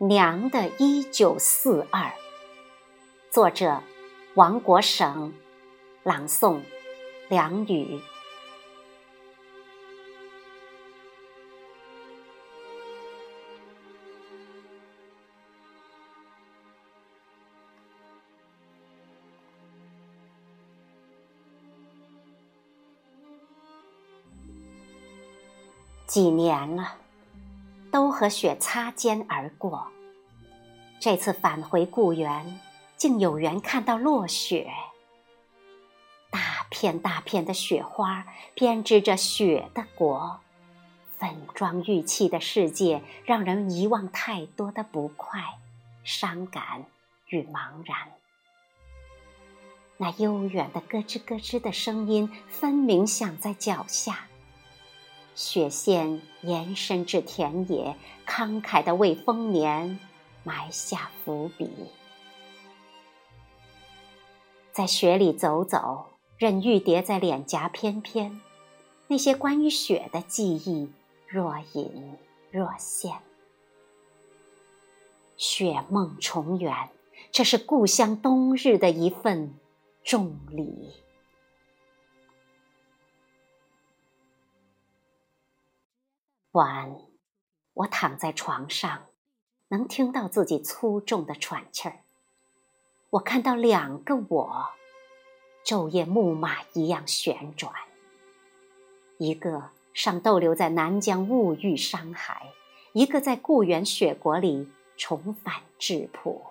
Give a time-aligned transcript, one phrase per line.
[0.00, 2.12] 娘的一九四二，
[3.32, 3.82] 作者
[4.34, 5.32] 王国省，
[6.04, 6.60] 朗诵
[7.28, 8.00] 梁宇。
[26.06, 26.94] 几年了，
[27.90, 29.86] 都和雪擦肩而过。
[31.00, 32.58] 这次返回故园，
[32.96, 34.68] 竟有缘看到落雪。
[36.28, 40.40] 大片大片的雪花编织着雪的国，
[41.16, 45.40] 粉妆玉砌的世界让人遗忘太多的不快、
[46.02, 46.84] 伤感
[47.28, 47.96] 与茫然。
[49.98, 54.26] 那悠远的咯吱咯吱的声音，分明响在脚下。
[55.36, 57.96] 雪线延伸至田野，
[58.26, 60.00] 慷慨地为丰年
[60.48, 61.70] 埋下伏笔。
[64.72, 66.06] 在雪里走走，
[66.38, 68.40] 任玉蝶在脸颊翩翩，
[69.08, 70.90] 那些关于雪的记忆
[71.26, 72.16] 若隐
[72.50, 73.20] 若现。
[75.36, 76.88] 雪梦重圆，
[77.30, 79.54] 这是故乡冬日的一份
[80.02, 80.94] 重礼。
[86.52, 86.96] 晚，
[87.74, 89.07] 我躺在床上，
[89.68, 92.00] 能听到自己粗重的喘气儿。
[93.10, 94.70] 我看到两个我，
[95.64, 97.72] 昼夜木马一样旋转。
[99.18, 102.52] 一个尚逗留在南疆物欲山海，
[102.92, 106.42] 一个在故园雪国里重返质朴。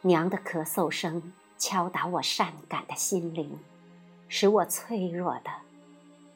[0.00, 3.58] 娘的咳嗽声敲打我善感的心灵，
[4.28, 5.50] 使我脆弱的。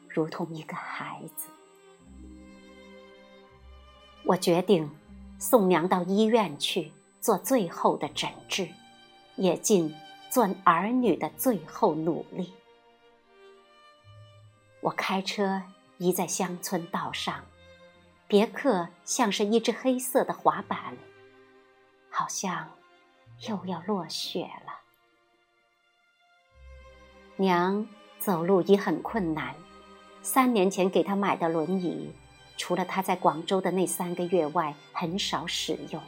[0.07, 1.49] 如同一个孩子，
[4.29, 4.87] 我决定
[5.39, 8.69] 送娘到医院去做最后的诊治，
[9.35, 9.95] 也尽
[10.29, 12.53] 做儿女的最后努力。
[14.81, 15.63] 我开车
[15.97, 17.43] 移在乡村道上，
[18.27, 20.95] 别克像是一只黑色的滑板，
[22.11, 22.69] 好像
[23.47, 24.73] 又要落雪了。
[27.37, 27.87] 娘
[28.19, 29.55] 走路已很困难。
[30.21, 32.13] 三年前给她买的轮椅，
[32.59, 36.03] 除了他在广州的那三个月外，很少使用。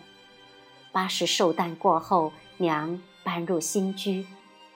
[0.92, 4.28] 八十寿诞过后，娘搬入新居，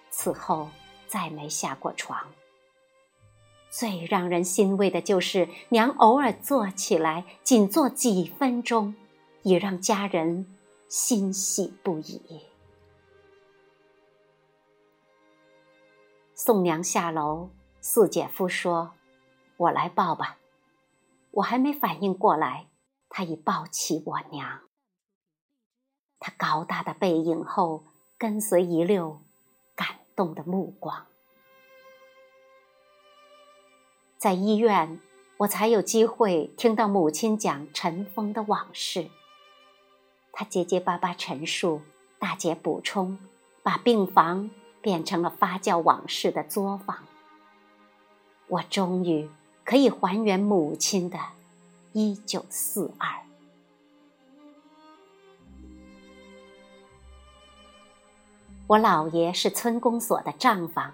[0.09, 0.69] 此后
[1.05, 2.25] 再没下过床。
[3.69, 8.95] 最让人欣慰的就是娘偶尔坐起来，仅坐几分钟，
[9.43, 10.47] 也让家人
[10.87, 12.21] 欣喜不已。
[16.33, 17.49] 送娘下楼，
[17.81, 18.93] 四姐夫说。
[19.57, 20.37] 我来抱吧，
[21.35, 22.67] 我还没反应过来，
[23.09, 24.61] 他已抱起我娘。
[26.17, 27.87] 他高大的背影后
[28.17, 29.21] 跟随一溜
[29.75, 31.07] 感动的目光。
[34.17, 35.01] 在医院，
[35.39, 39.09] 我才有机会听到母亲讲尘封的往事。
[40.31, 41.81] 她结结巴巴陈述，
[42.17, 43.19] 大姐补充，
[43.61, 44.49] 把病房
[44.81, 47.03] 变成了发酵往事的作坊。
[48.47, 49.29] 我终于。
[49.65, 51.17] 可以还原母亲的
[51.91, 53.09] 一九四二。
[58.67, 60.93] 我姥爷是村公所的账房，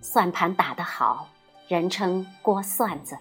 [0.00, 1.28] 算盘打得好，
[1.68, 3.16] 人称郭算子。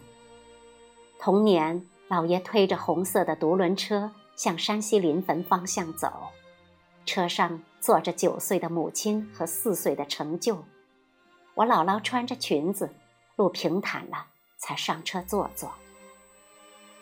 [1.20, 6.12] 同年，姥爷推着红色的独轮车向山西临汾方向走，
[7.06, 10.64] 车上坐着九岁的母亲和四岁的成就。
[11.54, 12.90] 我姥姥穿着裙子，
[13.36, 14.26] 路平坦了。
[14.60, 15.74] 才上车坐坐。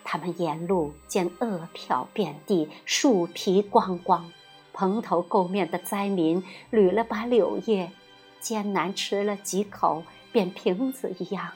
[0.06, 4.32] 他们沿路见饿殍遍地，树皮光光，
[4.72, 6.42] 蓬头垢面的灾民
[6.72, 7.92] 捋了把柳叶，
[8.40, 11.52] 艰难吃了几口，便瓶子一样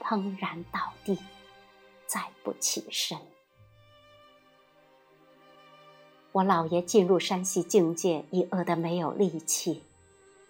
[0.00, 1.18] 砰然倒地，
[2.06, 3.18] 再不起身。
[6.30, 9.82] 我姥爷进入山西境界，已饿得没有力气，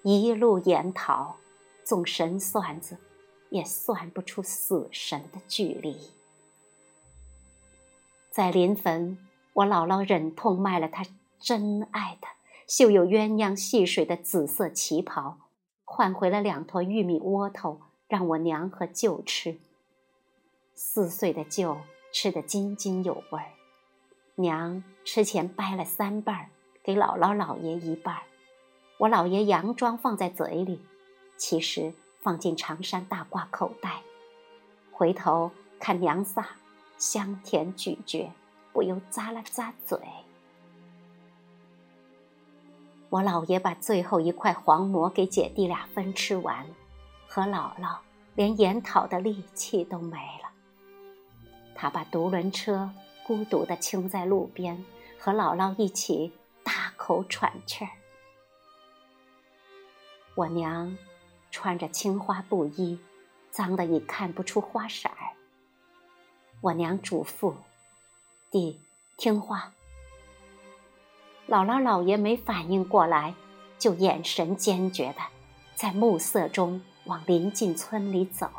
[0.03, 1.37] 一路沿逃，
[1.83, 2.99] 纵神算子。
[3.51, 5.97] 也算不出死神的距离。
[8.31, 9.19] 在临汾，
[9.53, 11.05] 我姥姥忍痛卖了她
[11.41, 12.29] 真爱的
[12.67, 15.39] 绣有鸳鸯戏水的紫色旗袍，
[15.85, 19.59] 换回了两坨玉米窝头，让我娘和舅吃。
[20.75, 21.79] 四岁的舅
[22.13, 23.43] 吃得津津有味，
[24.37, 26.51] 娘吃前掰了三瓣儿，
[26.85, 28.23] 给姥姥姥爷一半儿，
[28.99, 30.81] 我姥爷佯装放在嘴里，
[31.37, 31.93] 其实。
[32.21, 34.03] 放进长衫大褂口袋，
[34.93, 36.47] 回头看娘仨，
[36.99, 38.31] 香甜咀嚼，
[38.73, 39.99] 不由咂了咂嘴。
[43.11, 46.67] 我姥爷把最后一块黄馍给姐弟俩分吃完，
[47.27, 47.99] 和姥姥
[48.35, 50.51] 连研讨的力气都没了。
[51.75, 52.91] 他把独轮车
[53.27, 54.85] 孤独地停在路边，
[55.19, 56.33] 和姥姥一起
[56.63, 57.91] 大口喘气儿。
[60.35, 60.95] 我娘
[61.51, 62.99] 穿着青花布衣，
[63.51, 65.17] 脏得已看不出花色儿。
[66.61, 67.55] 我娘嘱咐
[68.51, 68.81] ：“弟，
[69.17, 69.73] 听话。”
[71.49, 73.35] 姥姥姥爷没反应过来，
[73.79, 75.21] 就眼神坚决的
[75.75, 78.51] 在暮色中往临近村里走。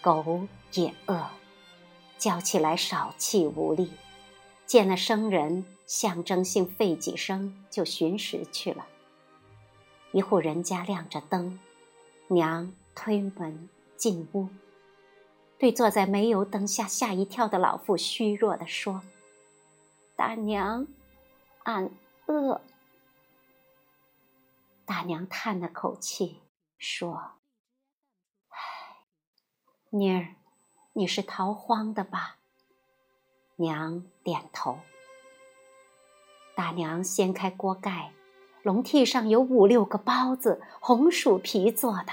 [0.00, 1.26] 狗也饿，
[2.18, 3.90] 叫起来少气无力，
[4.66, 8.86] 见了生人，象征性吠几声就寻食去了。
[10.12, 11.58] 一户人家亮着灯，
[12.28, 14.48] 娘推门进屋，
[15.58, 19.02] 对坐在煤油灯下吓一跳的老妇虚弱的说。
[20.14, 20.86] 大娘，
[21.64, 21.90] 俺
[22.26, 22.60] 饿。
[24.84, 26.42] 大娘叹了口气，
[26.76, 27.32] 说
[28.50, 28.58] ：“唉，
[29.90, 30.34] 妮儿，
[30.92, 32.36] 你是逃荒的吧？”
[33.56, 34.80] 娘点头。
[36.54, 38.12] 大娘掀开锅盖，
[38.62, 42.12] 笼屉上有五六个包子，红薯皮做的。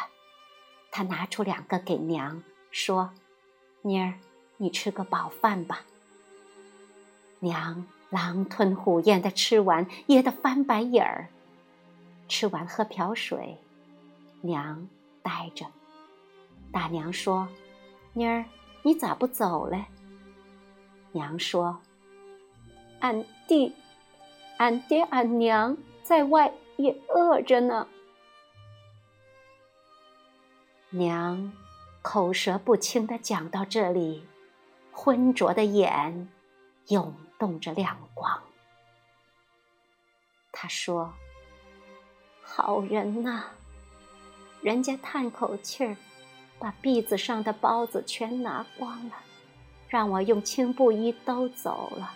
[0.91, 2.41] 他拿出两个给娘，
[2.71, 3.11] 说
[3.83, 4.15] ：“妮儿，
[4.57, 5.81] 你吃个饱饭吧。”
[7.39, 11.29] 娘狼吞虎咽的吃完，噎得翻白眼儿。
[12.27, 13.57] 吃完喝瓢水，
[14.41, 14.87] 娘
[15.21, 15.65] 呆着。
[16.71, 17.47] 大娘说
[18.13, 18.45] ：“妮儿，
[18.81, 19.85] 你咋不走嘞？”
[21.13, 21.79] 娘说
[23.01, 23.73] ：“俺弟、
[24.57, 25.77] 俺爹、俺娘
[26.09, 27.87] 在外也饿着呢。”
[30.89, 31.53] 娘
[32.01, 34.27] 口舌不清的讲到这里，
[34.91, 36.27] 浑浊的眼
[36.87, 37.13] 涌。
[37.39, 38.43] 动着亮光，
[40.51, 41.13] 他说
[42.43, 43.45] ：“好人呐，
[44.61, 45.95] 人家叹口气儿，
[46.59, 49.15] 把篦子上的包子全拿光了，
[49.87, 52.11] 让我用青布衣兜走了。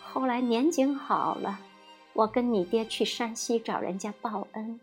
[0.00, 1.60] 后来年景好了，
[2.18, 4.80] 我跟你爹去山西找人家报恩，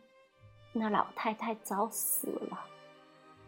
[0.71, 2.61] 那老太太早死了，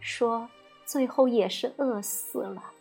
[0.02, 0.50] 说
[0.86, 2.74] 最后也是饿死了。”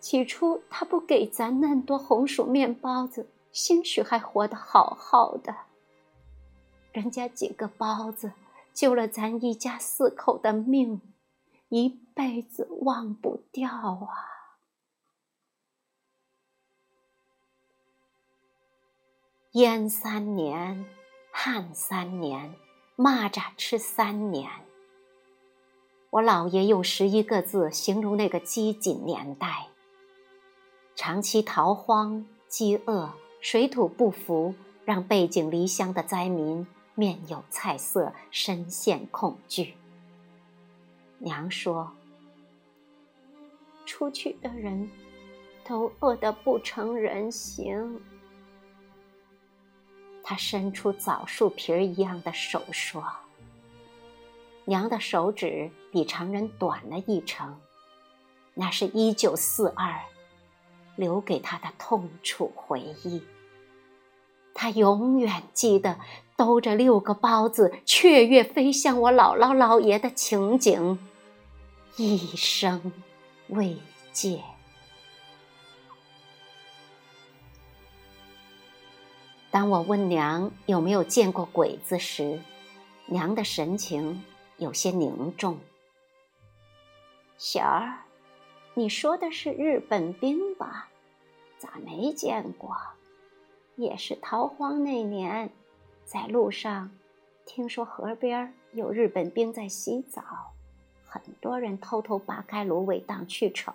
[0.00, 5.54] 起初他不给咱那么多红薯面包子，兴许还活得好好的。
[6.92, 8.32] 人家几个包子
[8.72, 11.02] 救了咱一家四口的命，
[11.68, 14.31] 一辈子忘不掉啊！
[19.52, 20.86] 淹三年，
[21.30, 22.54] 旱三年，
[22.96, 24.48] 蚂蚱吃三年。
[26.08, 29.66] 我姥爷用十一个字形容那个饥馑年代。
[30.96, 33.12] 长期逃荒、饥饿、
[33.42, 34.54] 水土不服，
[34.86, 39.74] 让背井离乡的灾民面有菜色，深陷恐惧。
[41.18, 41.92] 娘说
[43.84, 44.90] ：“出去的人
[45.62, 48.00] 都饿得不成人形。”
[50.22, 53.04] 他伸出枣树皮儿一样的手说
[54.66, 57.58] ：“娘的手指比常人短了一成，
[58.54, 60.00] 那是一九四二。”
[60.94, 63.22] 留给他的痛楚回忆，
[64.52, 65.98] 他永远记得
[66.36, 70.98] 兜着六个包子雀跃飞向我姥姥姥爷的情景，
[71.96, 72.92] 一生
[73.48, 73.78] 未
[74.12, 74.42] 见。
[79.52, 82.40] 当我问娘有没有见过鬼子时，
[83.04, 84.24] 娘的神情
[84.56, 85.58] 有些凝重。
[87.36, 87.98] 小儿。
[88.74, 90.88] 你说的是日本兵吧？
[91.58, 92.74] 咋没见过？
[93.76, 95.50] 也是逃荒那年，
[96.06, 96.90] 在路上
[97.44, 100.54] 听说河边有日本兵在洗澡，
[101.04, 103.74] 很多人偷偷扒开芦苇荡去瞅。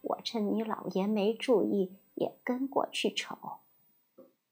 [0.00, 3.38] 我趁你姥爷没注意，也跟过去瞅。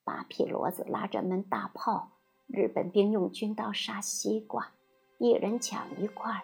[0.09, 2.13] 八匹骡子拉着门大炮，
[2.47, 4.73] 日本兵用军刀杀西瓜，
[5.19, 6.43] 一人抢一块，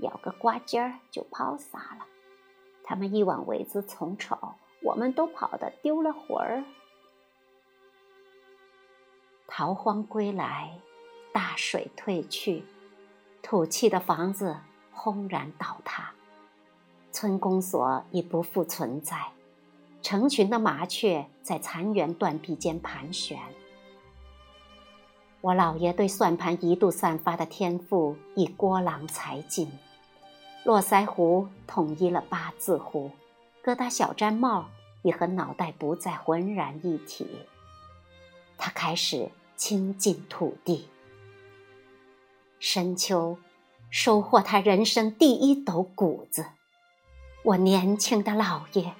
[0.00, 2.04] 咬个瓜尖儿就抛洒了。
[2.84, 4.36] 他们一往围子丛瞅，
[4.82, 6.62] 我们都跑得丢了魂儿。
[9.46, 10.78] 逃荒归来，
[11.32, 12.64] 大水退去，
[13.42, 14.58] 土砌的房子
[14.92, 16.12] 轰然倒塌，
[17.10, 19.32] 村公所已不复存在，
[20.06, 23.36] 成群的麻雀在残垣断壁间盘旋。
[25.40, 29.68] 我姥爷对算盘一度散发的天赋已郭郎才尽。
[30.62, 33.10] 络腮胡统一了八字胡，
[33.64, 34.66] 疙瘩小毡帽
[35.02, 37.26] 已和脑袋不再浑然一体。
[38.56, 40.88] 他开始亲近土地。
[42.60, 43.38] 深秋，
[43.90, 46.46] 收获他人生第一斗谷子。
[47.42, 48.92] 我年轻的老爷，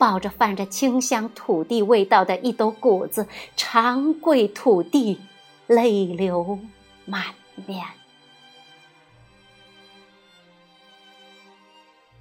[0.00, 5.20] 抱着泛着清香土地味道的一斗谷子，长跪土地，
[5.66, 6.58] 泪流
[7.04, 7.34] 满
[7.66, 7.84] 面。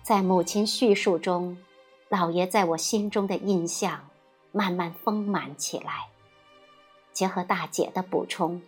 [0.03, 1.57] 在母亲叙述中，
[2.09, 4.09] 老爷在我心中的印象
[4.51, 6.09] 慢慢丰满起来。
[7.13, 8.61] 结合大姐的补充，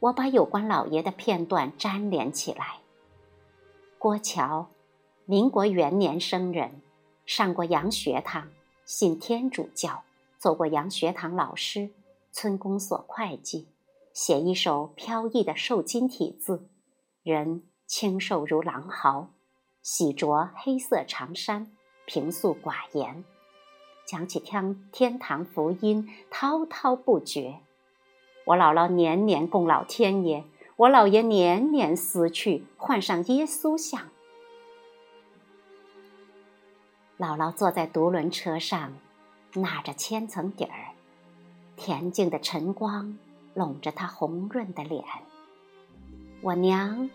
[0.00, 2.74] 我把有关老爷的片段粘连起来。
[3.98, 4.68] 郭桥。
[5.26, 6.82] 民国元年生人，
[7.30, 8.48] 上过洋学堂，
[8.84, 10.02] 信天主教，
[10.36, 11.90] 做过洋学堂老师，
[12.32, 13.68] 村公所会计，
[14.12, 16.68] 写一手飘逸的瘦金体字，
[17.22, 19.28] 人清瘦如狼毫，
[19.80, 21.70] 喜着黑色长衫，
[22.04, 23.22] 平素寡言，
[24.04, 27.60] 讲起天天堂福音滔滔不绝。
[28.44, 30.42] 我姥姥年年供老天爷，
[30.74, 34.08] 我姥爷年年死去，换上耶稣像。
[37.20, 38.94] 姥姥坐在独轮车上，
[39.52, 40.94] 纳着千层底儿，
[41.76, 43.18] 恬静的晨光
[43.52, 45.04] 笼着她红润的脸。
[46.40, 47.10] 我娘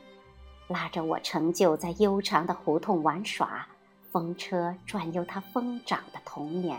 [0.68, 3.68] 拉着我成就在悠长的胡同玩耍，
[4.12, 6.78] 风车转悠他疯长的童年。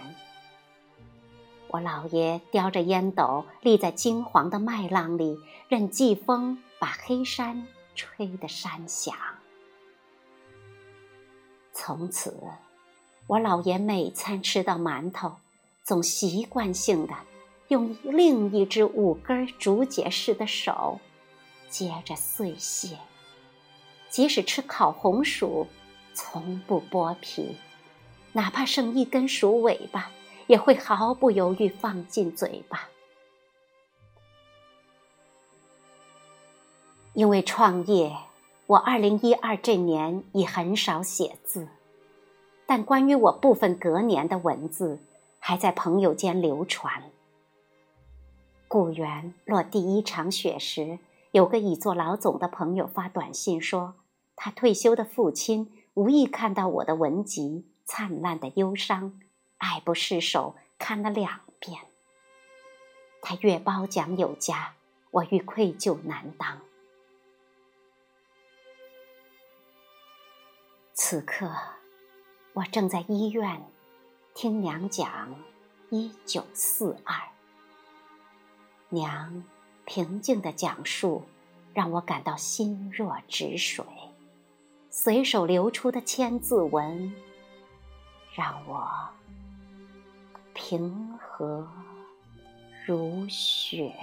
[1.67, 5.37] 我姥爷叼着烟斗立在金黄的麦浪里，
[5.69, 7.67] 任季风把黑山
[7.97, 9.17] 吹得山响。
[11.73, 12.33] 从此。
[13.29, 15.33] 我姥爷每餐吃到馒头，
[15.83, 17.15] 总习惯性的
[17.67, 21.01] 用另一只五根竹节似的手
[21.69, 22.97] 接着碎屑；
[24.09, 25.67] 即使吃烤红薯，
[26.15, 27.57] 从不剥皮，
[28.33, 30.13] 哪怕剩一根薯尾巴，
[30.47, 32.89] 也会毫不犹豫放进嘴巴。
[37.13, 38.17] 因为创业，
[38.67, 41.67] 我二零一二这年已很少写字。
[42.67, 44.99] 但关于我部分隔年的文字，
[45.39, 47.11] 还在朋友间流传。
[48.67, 50.99] 故园落第一场雪时，
[51.31, 53.95] 有个已做老总的朋友发短信说，
[54.35, 59.13] 他退休的父亲无意看到我的文集《灿烂的忧伤》，
[59.59, 61.83] 爱不释手，看了两遍。
[63.23, 64.75] 他越褒奖有加，
[65.13, 66.61] 我愈愧疚难当。
[70.93, 71.49] 此刻。
[72.57, 73.63] 我正在医院
[74.35, 75.35] 听娘讲
[75.91, 77.15] 一九四二，
[78.89, 79.45] 娘
[79.85, 81.27] 平静的讲述
[81.75, 83.85] 让我感到心若止水，
[84.89, 87.15] 随手流出的千字文
[88.35, 88.89] 让我
[90.55, 91.69] 平和
[92.87, 93.95] 如雪。